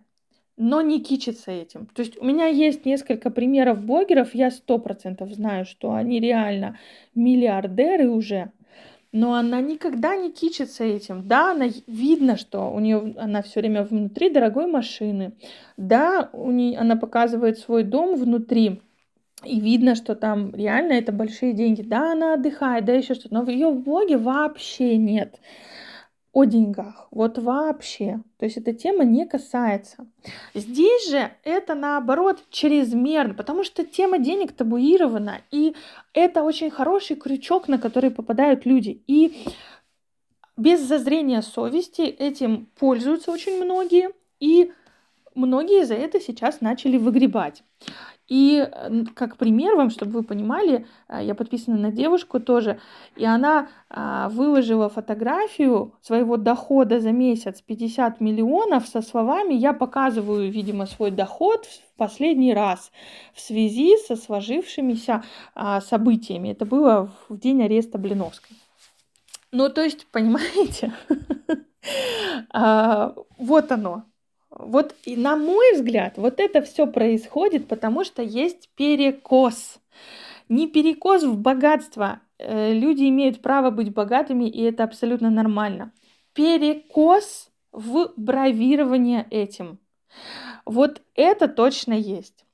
но 0.55 0.81
не 0.81 1.01
кичиться 1.01 1.51
этим. 1.51 1.88
То 1.88 2.01
есть 2.01 2.17
у 2.17 2.25
меня 2.25 2.47
есть 2.47 2.86
несколько 2.86 3.29
примеров 3.29 3.81
блогеров, 3.81 4.33
я 4.33 4.50
сто 4.50 4.79
процентов 4.79 5.31
знаю, 5.31 5.65
что 5.65 5.93
они 5.93 6.19
реально 6.19 6.79
миллиардеры 7.13 8.09
уже, 8.09 8.51
но 9.12 9.33
она 9.33 9.62
никогда 9.62 10.15
не 10.15 10.31
кичится 10.31 10.83
этим. 10.83 11.27
Да, 11.27 11.51
она 11.51 11.67
видно, 11.86 12.38
что 12.38 12.71
у 12.71 12.79
нее 12.79 13.15
она 13.17 13.41
все 13.41 13.59
время 13.59 13.83
внутри 13.83 14.29
дорогой 14.29 14.67
машины. 14.67 15.33
Да, 15.75 16.29
у 16.33 16.51
нее 16.51 16.77
она 16.79 16.95
показывает 16.95 17.59
свой 17.59 17.83
дом 17.83 18.15
внутри 18.15 18.81
и 19.44 19.60
видно, 19.60 19.96
что 19.96 20.15
там 20.15 20.53
реально 20.53 20.94
это 20.94 21.12
большие 21.12 21.53
деньги. 21.53 21.82
Да, 21.82 22.13
она 22.13 22.34
отдыхает, 22.34 22.86
да, 22.86 22.94
еще 22.94 23.13
что-то. 23.13 23.36
Но 23.36 23.44
в 23.44 23.50
ее 23.50 23.72
блоге 23.72 24.17
вообще 24.17 24.98
нет 24.98 25.39
о 26.34 26.44
деньгах. 26.44 27.08
Вот 27.12 27.38
вообще. 27.38 28.22
То 28.38 28.46
есть 28.46 28.58
эта 28.58 28.74
тема 28.74 29.03
не 29.03 29.25
касается. 29.25 30.08
Здесь 30.53 31.10
же 31.10 31.32
это 31.44 31.74
наоборот 31.74 32.44
чрезмерно, 32.50 33.34
потому 33.34 33.63
что 33.63 33.84
тема 33.84 34.20
денег 34.20 34.51
табуирована. 34.51 35.41
И 35.51 35.75
это 36.13 36.44
очень 36.44 36.70
хороший 36.70 37.15
крючок, 37.15 37.67
на 37.67 37.79
который 37.79 38.12
попадают 38.12 38.65
люди. 38.65 39.01
И 39.08 39.36
без 40.58 40.82
зазрения 40.82 41.41
совести 41.41 42.01
этим 42.01 42.67
пользуются 42.79 43.32
очень 43.32 43.63
многие. 43.63 44.10
И 44.39 44.72
многие 45.34 45.86
за 45.86 45.96
это 45.96 46.20
сейчас 46.20 46.62
начали 46.62 46.98
выгребать. 46.98 47.63
И 48.27 48.67
как 49.15 49.38
пример 49.38 49.75
вам, 49.75 49.89
чтобы 49.89 50.12
вы 50.12 50.24
понимали, 50.24 50.86
э, 51.07 51.24
я 51.24 51.34
подписана 51.34 51.77
на 51.77 51.91
девушку 51.91 52.39
тоже, 52.39 52.79
и 53.15 53.24
она 53.24 53.69
а, 53.89 54.27
выложила 54.29 54.89
фотографию 54.89 55.93
своего 56.01 56.36
дохода 56.36 57.00
за 57.00 57.12
месяц 57.12 57.62
50 57.62 58.19
миллионов 58.19 58.86
со 58.86 59.01
словами 59.01 59.53
«Я 59.53 59.72
показываю, 59.74 60.51
видимо, 60.51 60.86
свой 60.88 61.12
доход 61.12 61.65
в 61.65 61.98
последний 61.98 62.53
раз 62.53 62.91
в 63.34 63.39
связи 63.39 63.96
со 63.98 64.17
сложившимися 64.17 65.24
а, 65.55 65.79
событиями». 65.79 66.50
Это 66.50 66.65
было 66.65 67.12
в 67.29 67.39
день 67.39 67.63
ареста 67.63 67.98
Блиновской. 67.98 68.57
Ну, 69.53 69.69
то 69.69 69.81
есть, 69.81 70.05
понимаете, 70.12 70.93
а, 72.53 73.13
вот 73.38 73.72
оно, 73.72 74.03
вот 74.50 74.96
и 75.04 75.16
на 75.16 75.36
мой 75.36 75.74
взгляд, 75.74 76.18
вот 76.18 76.39
это 76.39 76.62
все 76.62 76.88
происходит, 76.88 77.68
потому 77.68 78.04
что 78.04 78.22
есть 78.22 78.70
перекос. 78.75 79.80
Не 80.50 80.68
перекос 80.68 81.24
в 81.24 81.38
богатство. 81.38 82.22
Э, 82.39 82.74
люди 82.74 83.10
имеют 83.10 83.42
право 83.42 83.70
быть 83.72 83.94
богатыми, 83.94 84.50
и 84.50 84.62
это 84.63 84.84
абсолютно 84.84 85.30
нормально. 85.30 85.92
Перекос 86.34 87.51
в 87.72 88.13
бравирование 88.16 89.27
этим. 89.30 89.80
Вот 90.66 91.01
это 91.16 91.48
точно 91.48 91.94
есть. 91.94 92.47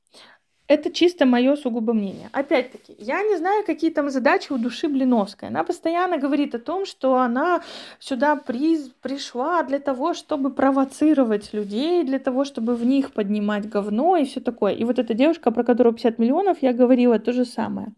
Это 0.73 0.91
чисто 0.91 1.27
мое 1.27 1.55
сугубо 1.55 1.93
мнение. 1.93 2.29
Опять-таки, 2.31 2.95
я 2.97 3.21
не 3.21 3.37
знаю, 3.37 3.63
какие 3.63 3.91
там 3.91 4.09
задачи 4.09 4.51
у 4.51 4.57
души 4.57 4.87
Блиновской. 4.87 5.49
Она 5.49 5.63
постоянно 5.63 6.17
говорит 6.17 6.55
о 6.55 6.59
том, 6.59 6.87
что 6.87 7.17
она 7.17 7.61
сюда 7.99 8.35
приз, 8.35 8.89
пришла 9.03 9.61
для 9.61 9.77
того, 9.77 10.15
чтобы 10.15 10.49
провоцировать 10.49 11.53
людей, 11.53 12.03
для 12.03 12.17
того, 12.17 12.43
чтобы 12.43 12.73
в 12.73 12.83
них 12.85 13.11
поднимать 13.11 13.69
говно 13.69 14.17
и 14.17 14.25
все 14.25 14.39
такое. 14.39 14.73
И 14.73 14.83
вот 14.83 14.97
эта 14.97 15.13
девушка, 15.13 15.51
про 15.51 15.63
которую 15.63 15.93
50 15.93 16.17
миллионов, 16.17 16.57
я 16.61 16.73
говорила 16.73 17.19
то 17.19 17.33
же 17.33 17.45
самое. 17.45 17.93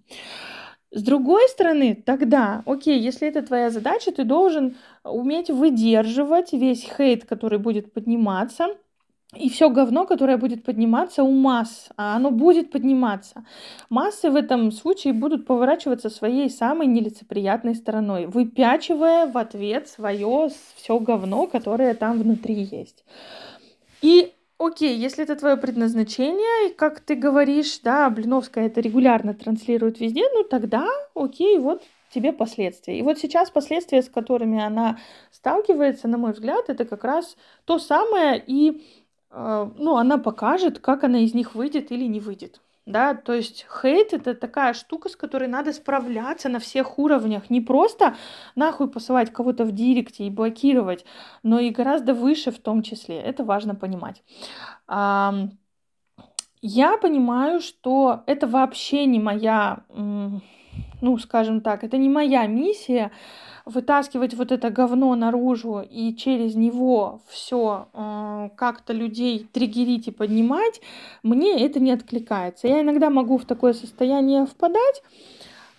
С 0.92 1.02
другой 1.02 1.48
стороны, 1.48 2.04
тогда, 2.06 2.62
окей, 2.66 3.00
если 3.00 3.30
это 3.30 3.42
твоя 3.42 3.70
задача, 3.70 4.12
ты 4.12 4.26
должен 4.26 4.76
уметь 5.06 5.50
выдерживать 5.50 6.52
весь 6.52 6.84
хейт, 6.84 7.24
который 7.24 7.58
будет 7.58 7.94
подниматься, 7.94 8.68
и 9.36 9.50
все 9.50 9.70
говно, 9.70 10.06
которое 10.06 10.38
будет 10.38 10.64
подниматься 10.64 11.24
у 11.24 11.32
масс, 11.32 11.90
а 11.98 12.16
оно 12.16 12.32
будет 12.32 12.72
подниматься. 12.72 13.46
Массы 13.90 14.32
в 14.32 14.36
этом 14.36 14.72
случае 14.72 15.14
будут 15.14 15.46
поворачиваться 15.46 16.10
своей 16.10 16.50
самой 16.50 16.88
нелицеприятной 16.88 17.76
стороной, 17.76 18.26
выпячивая 18.26 19.28
в 19.28 19.38
ответ 19.38 19.88
свое 19.88 20.50
все 20.76 21.00
говно, 21.00 21.48
которое 21.48 21.94
там 21.94 22.20
внутри 22.20 22.64
есть. 22.64 23.04
И 24.02 24.34
окей, 24.58 24.98
если 24.98 25.24
это 25.24 25.36
твое 25.36 25.58
предназначение, 25.58 26.70
и 26.70 26.74
как 26.74 27.00
ты 27.00 27.16
говоришь, 27.16 27.80
да, 27.80 28.10
Блиновская 28.10 28.68
это 28.68 28.82
регулярно 28.82 29.34
транслирует 29.34 30.00
везде, 30.00 30.24
ну 30.34 30.44
тогда 30.44 30.88
окей, 31.14 31.60
вот 31.60 31.84
тебе 32.14 32.32
последствия. 32.32 32.98
И 32.98 33.02
вот 33.02 33.20
сейчас 33.20 33.50
последствия, 33.50 34.02
с 34.02 34.10
которыми 34.10 34.62
она 34.62 34.98
сталкивается, 35.32 36.08
на 36.08 36.18
мой 36.18 36.32
взгляд, 36.32 36.70
это 36.70 36.86
как 36.86 37.04
раз 37.04 37.36
то 37.66 37.78
самое 37.78 38.42
и 38.46 38.84
ну, 39.36 39.98
она 39.98 40.18
покажет, 40.18 40.80
как 40.80 41.04
она 41.04 41.20
из 41.20 41.34
них 41.34 41.56
выйдет 41.56 41.92
или 41.92 42.06
не 42.06 42.20
выйдет. 42.20 42.62
Да, 42.86 43.16
то 43.16 43.34
есть 43.34 43.66
хейт 43.82 44.14
это 44.14 44.36
такая 44.36 44.76
штука, 44.76 45.10
с 45.10 45.16
которой 45.16 45.48
надо 45.48 45.74
справляться 45.74 46.50
на 46.50 46.60
всех 46.60 47.00
уровнях. 47.00 47.50
Не 47.50 47.60
просто 47.60 48.16
нахуй 48.56 48.88
посылать 48.88 49.34
кого-то 49.34 49.66
в 49.66 49.72
директе 49.72 50.26
и 50.26 50.30
блокировать, 50.30 51.04
но 51.42 51.60
и 51.60 51.72
гораздо 51.72 52.14
выше 52.14 52.52
в 52.52 52.60
том 52.60 52.84
числе. 52.84 53.18
Это 53.18 53.44
важно 53.44 53.74
понимать. 53.74 54.24
Я 54.88 55.50
понимаю, 57.02 57.60
что 57.60 58.24
это 58.28 58.48
вообще 58.48 59.06
не 59.06 59.20
моя, 59.20 59.80
ну, 59.90 61.18
скажем 61.18 61.62
так, 61.62 61.84
это 61.84 61.98
не 61.98 62.10
моя 62.10 62.46
миссия 62.46 63.12
вытаскивать 63.66 64.36
вот 64.36 64.52
это 64.52 64.70
говно 64.70 65.16
наружу 65.16 65.82
и 65.82 66.16
через 66.16 66.56
него 66.56 67.22
все 67.28 67.88
э, 67.94 68.50
как-то 68.56 68.94
людей 68.94 69.48
триггерить 69.52 70.08
и 70.08 70.12
поднимать, 70.12 70.82
мне 71.24 71.66
это 71.66 71.80
не 71.80 71.92
откликается. 71.92 72.68
Я 72.68 72.82
иногда 72.82 73.10
могу 73.10 73.38
в 73.38 73.46
такое 73.46 73.74
состояние 73.74 74.46
впадать, 74.46 75.02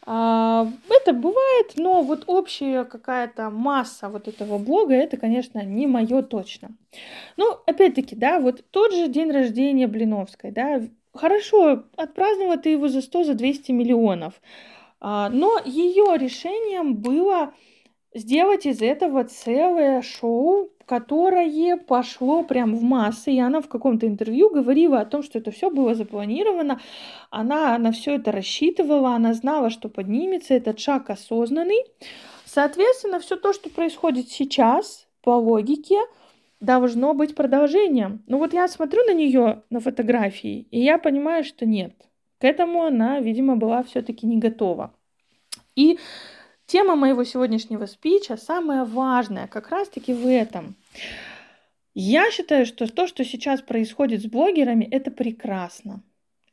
а, 0.08 0.68
это 0.88 1.12
бывает, 1.12 1.72
но 1.76 2.02
вот 2.02 2.24
общая 2.28 2.84
какая-то 2.84 3.50
масса 3.50 4.08
вот 4.08 4.28
этого 4.28 4.56
блога, 4.58 4.94
это, 4.94 5.16
конечно, 5.16 5.64
не 5.64 5.88
мое 5.88 6.22
точно. 6.22 6.70
Ну, 7.36 7.56
опять-таки, 7.66 8.14
да, 8.14 8.38
вот 8.38 8.64
тот 8.70 8.92
же 8.92 9.08
день 9.08 9.32
рождения 9.32 9.88
Блиновской, 9.88 10.52
да, 10.52 10.80
хорошо, 11.12 11.84
отпраздновала 11.96 12.56
ты 12.56 12.70
его 12.70 12.86
за 12.86 13.02
100, 13.02 13.24
за 13.24 13.34
200 13.34 13.72
миллионов, 13.72 14.34
а, 15.00 15.28
но 15.28 15.58
ее 15.64 16.16
решением 16.16 16.94
было 16.94 17.52
сделать 18.16 18.66
из 18.66 18.82
этого 18.82 19.24
целое 19.24 20.02
шоу, 20.02 20.70
которое 20.86 21.76
пошло 21.76 22.42
прям 22.42 22.74
в 22.74 22.82
массы, 22.82 23.32
и 23.32 23.40
она 23.40 23.60
в 23.60 23.68
каком-то 23.68 24.06
интервью 24.06 24.50
говорила 24.50 25.00
о 25.00 25.04
том, 25.04 25.22
что 25.22 25.38
это 25.38 25.50
все 25.50 25.70
было 25.70 25.94
запланировано, 25.94 26.80
она 27.30 27.76
на 27.78 27.92
все 27.92 28.14
это 28.14 28.32
рассчитывала, 28.32 29.10
она 29.10 29.34
знала, 29.34 29.70
что 29.70 29.88
поднимется 29.88 30.54
этот 30.54 30.78
шаг 30.80 31.10
осознанный. 31.10 31.84
Соответственно, 32.44 33.20
все 33.20 33.36
то, 33.36 33.52
что 33.52 33.68
происходит 33.68 34.30
сейчас, 34.30 35.06
по 35.22 35.30
логике, 35.30 35.98
должно 36.60 37.12
быть 37.12 37.34
продолжением. 37.34 38.22
Ну 38.26 38.38
вот 38.38 38.54
я 38.54 38.68
смотрю 38.68 39.04
на 39.04 39.12
нее 39.12 39.62
на 39.70 39.80
фотографии, 39.80 40.66
и 40.70 40.80
я 40.80 40.98
понимаю, 40.98 41.44
что 41.44 41.66
нет. 41.66 41.92
К 42.38 42.44
этому 42.44 42.84
она, 42.84 43.20
видимо, 43.20 43.56
была 43.56 43.82
все-таки 43.82 44.26
не 44.26 44.38
готова. 44.38 44.94
И 45.74 45.98
Тема 46.66 46.96
моего 46.96 47.22
сегодняшнего 47.22 47.86
спича 47.86 48.36
самая 48.36 48.84
важная 48.84 49.46
как 49.46 49.70
раз-таки 49.70 50.12
в 50.12 50.26
этом. 50.26 50.74
Я 51.94 52.30
считаю, 52.32 52.66
что 52.66 52.92
то, 52.92 53.06
что 53.06 53.24
сейчас 53.24 53.62
происходит 53.62 54.22
с 54.22 54.26
блогерами, 54.26 54.84
это 54.84 55.12
прекрасно. 55.12 56.02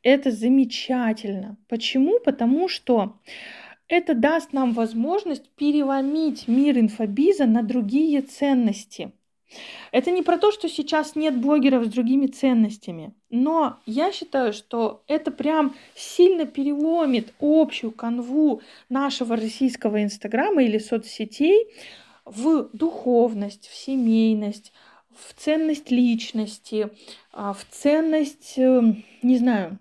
Это 0.02 0.30
замечательно. 0.30 1.56
Почему? 1.68 2.20
Потому 2.20 2.68
что 2.68 3.18
это 3.88 4.14
даст 4.14 4.52
нам 4.52 4.72
возможность 4.72 5.50
переломить 5.56 6.46
мир 6.46 6.78
инфобиза 6.78 7.46
на 7.46 7.62
другие 7.62 8.22
ценности. 8.22 9.12
Это 9.92 10.10
не 10.10 10.22
про 10.22 10.38
то, 10.38 10.52
что 10.52 10.68
сейчас 10.68 11.16
нет 11.16 11.36
блогеров 11.36 11.84
с 11.84 11.88
другими 11.88 12.26
ценностями, 12.26 13.14
но 13.30 13.78
я 13.86 14.12
считаю, 14.12 14.52
что 14.52 15.02
это 15.06 15.30
прям 15.30 15.74
сильно 15.94 16.46
переломит 16.46 17.32
общую 17.40 17.92
канву 17.92 18.62
нашего 18.88 19.36
российского 19.36 20.02
инстаграма 20.02 20.62
или 20.62 20.78
соцсетей 20.78 21.68
в 22.24 22.70
духовность, 22.72 23.68
в 23.68 23.74
семейность, 23.74 24.72
в 25.14 25.34
ценность 25.34 25.90
личности, 25.90 26.90
а, 27.32 27.52
в 27.52 27.64
ценность, 27.70 28.54
э, 28.56 28.82
не 29.22 29.38
знаю, 29.38 29.78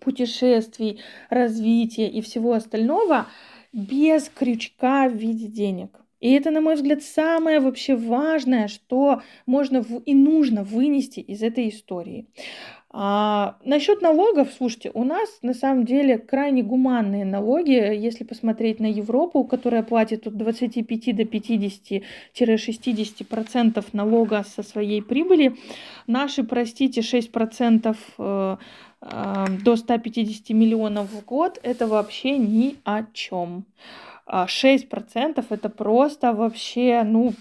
путешествий, 0.00 1.00
развития 1.30 2.08
и 2.08 2.20
всего 2.20 2.52
остального 2.52 3.26
без 3.72 4.28
крючка 4.28 5.08
в 5.08 5.14
виде 5.14 5.46
денег. 5.46 6.00
И 6.20 6.32
это, 6.32 6.50
на 6.50 6.60
мой 6.60 6.74
взгляд, 6.74 7.02
самое 7.02 7.60
вообще 7.60 7.94
важное, 7.94 8.68
что 8.68 9.22
можно 9.46 9.84
и 10.04 10.14
нужно 10.14 10.64
вынести 10.64 11.20
из 11.20 11.42
этой 11.42 11.68
истории. 11.68 12.26
А, 12.90 13.58
насчет 13.64 14.00
налогов, 14.00 14.48
слушайте, 14.56 14.90
у 14.94 15.04
нас 15.04 15.28
на 15.42 15.52
самом 15.52 15.84
деле 15.84 16.16
крайне 16.16 16.62
гуманные 16.62 17.26
налоги, 17.26 17.72
если 17.72 18.24
посмотреть 18.24 18.80
на 18.80 18.86
Европу, 18.86 19.44
которая 19.44 19.82
платит 19.82 20.26
от 20.26 20.38
25 20.38 21.14
до 21.14 21.24
50-60% 21.24 23.84
налога 23.92 24.42
со 24.42 24.62
своей 24.62 25.02
прибыли, 25.02 25.54
наши, 26.06 26.44
простите, 26.44 27.02
6% 27.02 27.94
э, 28.18 28.56
э, 29.02 29.46
до 29.62 29.76
150 29.76 30.48
миллионов 30.50 31.12
в 31.12 31.22
год, 31.26 31.60
это 31.62 31.86
вообще 31.86 32.38
ни 32.38 32.76
о 32.84 33.04
чем. 33.12 33.66
6% 34.28 35.44
а 35.48 35.54
это 35.54 35.68
просто 35.68 36.32
вообще, 36.32 37.02
ну... 37.04 37.32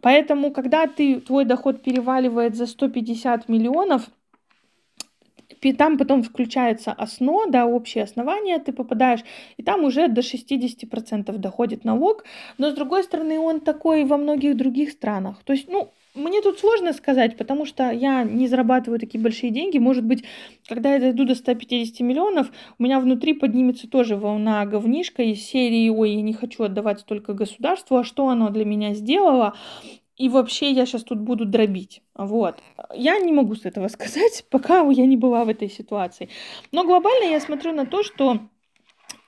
Поэтому, 0.00 0.52
когда 0.52 0.86
ты, 0.86 1.20
твой 1.20 1.44
доход 1.46 1.82
переваливает 1.82 2.56
за 2.56 2.66
150 2.66 3.48
миллионов, 3.48 4.10
там 5.72 5.96
потом 5.96 6.22
включается 6.22 6.92
основа, 6.92 7.50
да, 7.50 7.66
общее 7.66 8.04
основание, 8.04 8.58
ты 8.58 8.72
попадаешь, 8.72 9.20
и 9.56 9.62
там 9.62 9.84
уже 9.84 10.08
до 10.08 10.20
60% 10.20 11.38
доходит 11.38 11.84
налог, 11.84 12.24
но 12.58 12.70
с 12.70 12.74
другой 12.74 13.04
стороны 13.04 13.38
он 13.38 13.60
такой 13.60 14.04
во 14.04 14.18
многих 14.18 14.56
других 14.56 14.90
странах. 14.90 15.42
То 15.44 15.54
есть, 15.54 15.68
ну, 15.68 15.90
мне 16.14 16.42
тут 16.42 16.60
сложно 16.60 16.92
сказать, 16.92 17.36
потому 17.36 17.66
что 17.66 17.90
я 17.90 18.22
не 18.22 18.46
зарабатываю 18.46 19.00
такие 19.00 19.20
большие 19.20 19.50
деньги. 19.50 19.78
Может 19.78 20.04
быть, 20.04 20.24
когда 20.68 20.94
я 20.94 21.00
дойду 21.00 21.24
до 21.24 21.34
150 21.34 22.00
миллионов, 22.00 22.52
у 22.78 22.82
меня 22.82 23.00
внутри 23.00 23.34
поднимется 23.34 23.88
тоже 23.88 24.16
волна 24.16 24.64
говнишка 24.64 25.22
из 25.22 25.42
серии 25.42 25.88
«Ой, 25.88 26.12
я 26.12 26.22
не 26.22 26.32
хочу 26.32 26.62
отдавать 26.62 27.00
столько 27.00 27.32
государству, 27.32 27.96
а 27.96 28.04
что 28.04 28.28
оно 28.28 28.50
для 28.50 28.64
меня 28.64 28.94
сделало?» 28.94 29.54
И 30.16 30.28
вообще 30.28 30.70
я 30.70 30.86
сейчас 30.86 31.02
тут 31.02 31.18
буду 31.18 31.44
дробить. 31.44 32.00
Вот. 32.14 32.60
Я 32.94 33.18
не 33.18 33.32
могу 33.32 33.56
с 33.56 33.64
этого 33.64 33.88
сказать, 33.88 34.44
пока 34.48 34.88
я 34.88 35.06
не 35.06 35.16
была 35.16 35.44
в 35.44 35.48
этой 35.48 35.68
ситуации. 35.68 36.28
Но 36.70 36.84
глобально 36.84 37.24
я 37.24 37.40
смотрю 37.40 37.72
на 37.72 37.86
то, 37.86 38.04
что 38.04 38.38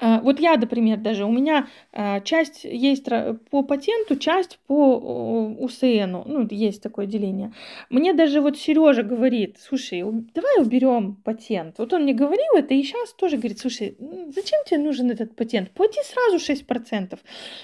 вот 0.00 0.40
я, 0.40 0.56
например, 0.56 0.98
даже 0.98 1.24
у 1.24 1.32
меня 1.32 1.68
а, 1.92 2.20
часть 2.20 2.64
есть 2.64 3.06
по 3.50 3.62
патенту, 3.62 4.16
часть 4.16 4.58
по 4.66 5.54
УСН, 5.58 6.16
ну, 6.26 6.46
есть 6.50 6.82
такое 6.82 7.06
деление. 7.06 7.52
Мне 7.90 8.12
даже 8.12 8.40
вот 8.40 8.58
Сережа 8.58 9.02
говорит, 9.02 9.58
слушай, 9.60 10.02
давай 10.34 10.60
уберем 10.60 11.16
патент. 11.24 11.78
Вот 11.78 11.92
он 11.92 12.02
мне 12.02 12.12
говорил 12.12 12.56
это 12.56 12.74
и 12.74 12.82
сейчас 12.82 13.12
тоже 13.14 13.36
говорит, 13.36 13.58
слушай, 13.58 13.96
зачем 13.98 14.60
тебе 14.66 14.78
нужен 14.78 15.10
этот 15.10 15.34
патент? 15.34 15.70
Плати 15.70 16.00
сразу 16.04 16.36
6%. 16.36 17.18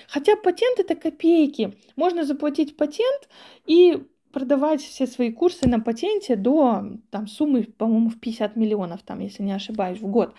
Хотя 0.09 0.37
патент 0.37 0.81
это 0.81 0.95
копейки. 0.95 1.75
Можно 1.97 2.25
заплатить 2.25 2.77
патент 2.77 3.29
и 3.67 4.03
продавать 4.33 4.81
все 4.81 5.07
свои 5.07 5.31
курсы 5.31 5.69
на 5.69 5.81
патенте 5.81 6.37
до 6.37 6.85
там, 7.11 7.27
суммы, 7.27 7.65
по-моему, 7.79 8.09
в 8.09 8.19
50 8.19 8.57
миллионов, 8.57 9.03
там, 9.03 9.21
если 9.21 9.43
не 9.43 9.53
ошибаюсь, 9.53 10.01
в 10.01 10.07
год. 10.07 10.35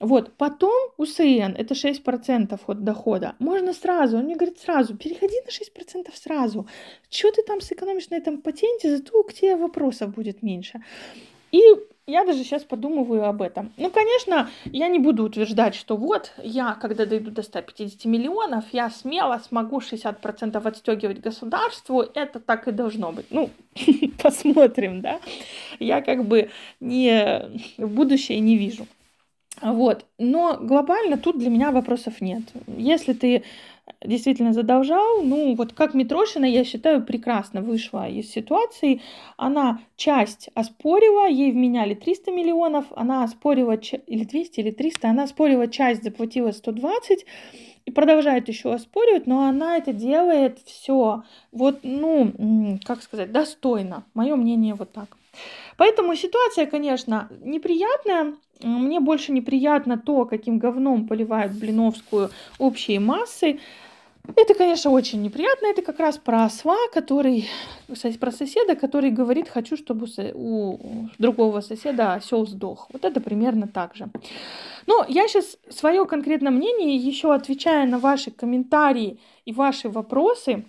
Вот. 0.00 0.32
Потом 0.36 0.90
УСН, 0.96 1.54
это 1.56 1.74
6% 1.74 2.60
от 2.66 2.84
дохода. 2.84 3.34
Можно 3.38 3.72
сразу, 3.72 4.18
он 4.18 4.24
мне 4.24 4.36
говорит 4.36 4.58
сразу, 4.58 4.96
переходи 4.96 5.36
на 5.44 5.50
6% 5.50 6.10
сразу. 6.14 6.66
Что 7.10 7.30
ты 7.32 7.42
там 7.42 7.60
сэкономишь 7.60 8.10
на 8.10 8.16
этом 8.16 8.40
патенте, 8.40 8.96
зато 8.96 9.22
к 9.22 9.32
тебе 9.32 9.56
вопросов 9.56 10.14
будет 10.14 10.42
меньше. 10.42 10.80
И 11.52 11.62
я 12.08 12.24
даже 12.24 12.42
сейчас 12.42 12.64
подумываю 12.64 13.26
об 13.26 13.42
этом. 13.42 13.70
Ну, 13.76 13.90
конечно, 13.90 14.48
я 14.64 14.88
не 14.88 14.98
буду 14.98 15.24
утверждать, 15.24 15.74
что 15.74 15.96
вот 15.96 16.32
я, 16.42 16.74
когда 16.74 17.04
дойду 17.04 17.30
до 17.30 17.42
150 17.42 18.06
миллионов, 18.06 18.64
я 18.72 18.88
смело 18.88 19.40
смогу 19.46 19.80
60% 19.80 20.66
отстегивать 20.66 21.20
государству. 21.20 22.00
Это 22.00 22.40
так 22.40 22.66
и 22.66 22.72
должно 22.72 23.12
быть. 23.12 23.26
Ну, 23.30 23.50
посмотрим, 24.22 25.02
да. 25.02 25.20
Я 25.78 26.00
как 26.00 26.24
бы 26.24 26.50
не 26.80 27.42
в 27.76 27.88
будущее 27.88 28.40
не 28.40 28.56
вижу. 28.56 28.86
Вот. 29.60 30.06
Но 30.18 30.56
глобально 30.58 31.18
тут 31.18 31.38
для 31.38 31.50
меня 31.50 31.70
вопросов 31.72 32.22
нет. 32.22 32.42
Если 32.66 33.12
ты 33.12 33.44
действительно 34.04 34.52
задолжал. 34.52 35.22
Ну, 35.22 35.54
вот 35.54 35.72
как 35.72 35.94
Митрошина, 35.94 36.44
я 36.44 36.64
считаю, 36.64 37.04
прекрасно 37.04 37.60
вышла 37.60 38.08
из 38.08 38.30
ситуации. 38.30 39.00
Она 39.36 39.80
часть 39.96 40.48
оспорила, 40.54 41.28
ей 41.28 41.52
вменяли 41.52 41.94
300 41.94 42.30
миллионов, 42.30 42.86
она 42.96 43.24
оспорила, 43.24 43.72
или 43.72 44.24
200, 44.24 44.60
или 44.60 44.70
300, 44.70 45.08
она 45.10 45.24
оспорила 45.24 45.66
часть, 45.68 46.02
заплатила 46.02 46.52
120 46.52 47.26
и 47.86 47.90
продолжает 47.90 48.48
еще 48.48 48.72
оспоривать, 48.72 49.26
но 49.26 49.46
она 49.48 49.76
это 49.76 49.92
делает 49.92 50.58
все 50.66 51.22
вот, 51.52 51.80
ну, 51.82 52.78
как 52.84 53.02
сказать, 53.02 53.32
достойно. 53.32 54.04
Мое 54.14 54.36
мнение 54.36 54.74
вот 54.74 54.92
так. 54.92 55.17
Поэтому 55.76 56.16
ситуация, 56.16 56.66
конечно, 56.66 57.28
неприятная. 57.40 58.34
Мне 58.62 59.00
больше 59.00 59.32
неприятно 59.32 59.96
то, 59.98 60.24
каким 60.24 60.58
говном 60.58 61.06
поливают 61.06 61.52
Блиновскую 61.52 62.30
общие 62.58 62.98
массы. 62.98 63.60
Это, 64.36 64.54
конечно, 64.54 64.90
очень 64.90 65.22
неприятно. 65.22 65.68
Это 65.68 65.80
как 65.82 66.00
раз 66.00 66.18
про 66.18 66.44
осла, 66.44 66.76
который, 66.92 67.48
кстати, 67.90 68.18
про 68.18 68.30
соседа, 68.30 68.74
который 68.74 69.10
говорит, 69.10 69.48
хочу, 69.48 69.76
чтобы 69.76 70.06
у 70.34 70.78
другого 71.18 71.60
соседа 71.62 72.14
осел 72.14 72.46
сдох. 72.46 72.88
Вот 72.92 73.04
это 73.04 73.20
примерно 73.20 73.68
так 73.68 73.94
же. 73.94 74.08
Но 74.86 75.06
я 75.08 75.28
сейчас 75.28 75.56
свое 75.70 76.04
конкретное 76.04 76.52
мнение, 76.52 76.96
еще 76.96 77.34
отвечая 77.34 77.86
на 77.86 77.98
ваши 77.98 78.30
комментарии 78.30 79.18
и 79.46 79.52
ваши 79.52 79.88
вопросы, 79.88 80.64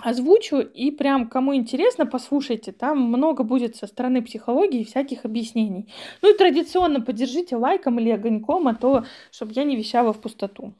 озвучу, 0.00 0.58
и 0.60 0.90
прям 0.90 1.28
кому 1.28 1.54
интересно, 1.54 2.06
послушайте, 2.06 2.72
там 2.72 3.00
много 3.00 3.42
будет 3.42 3.76
со 3.76 3.86
стороны 3.86 4.22
психологии 4.22 4.84
всяких 4.84 5.24
объяснений. 5.24 5.92
Ну 6.22 6.32
и 6.32 6.36
традиционно 6.36 7.00
поддержите 7.00 7.56
лайком 7.56 7.98
или 7.98 8.10
огоньком, 8.10 8.68
а 8.68 8.74
то, 8.74 9.04
чтобы 9.30 9.52
я 9.54 9.64
не 9.64 9.76
вещала 9.76 10.12
в 10.12 10.20
пустоту. 10.20 10.74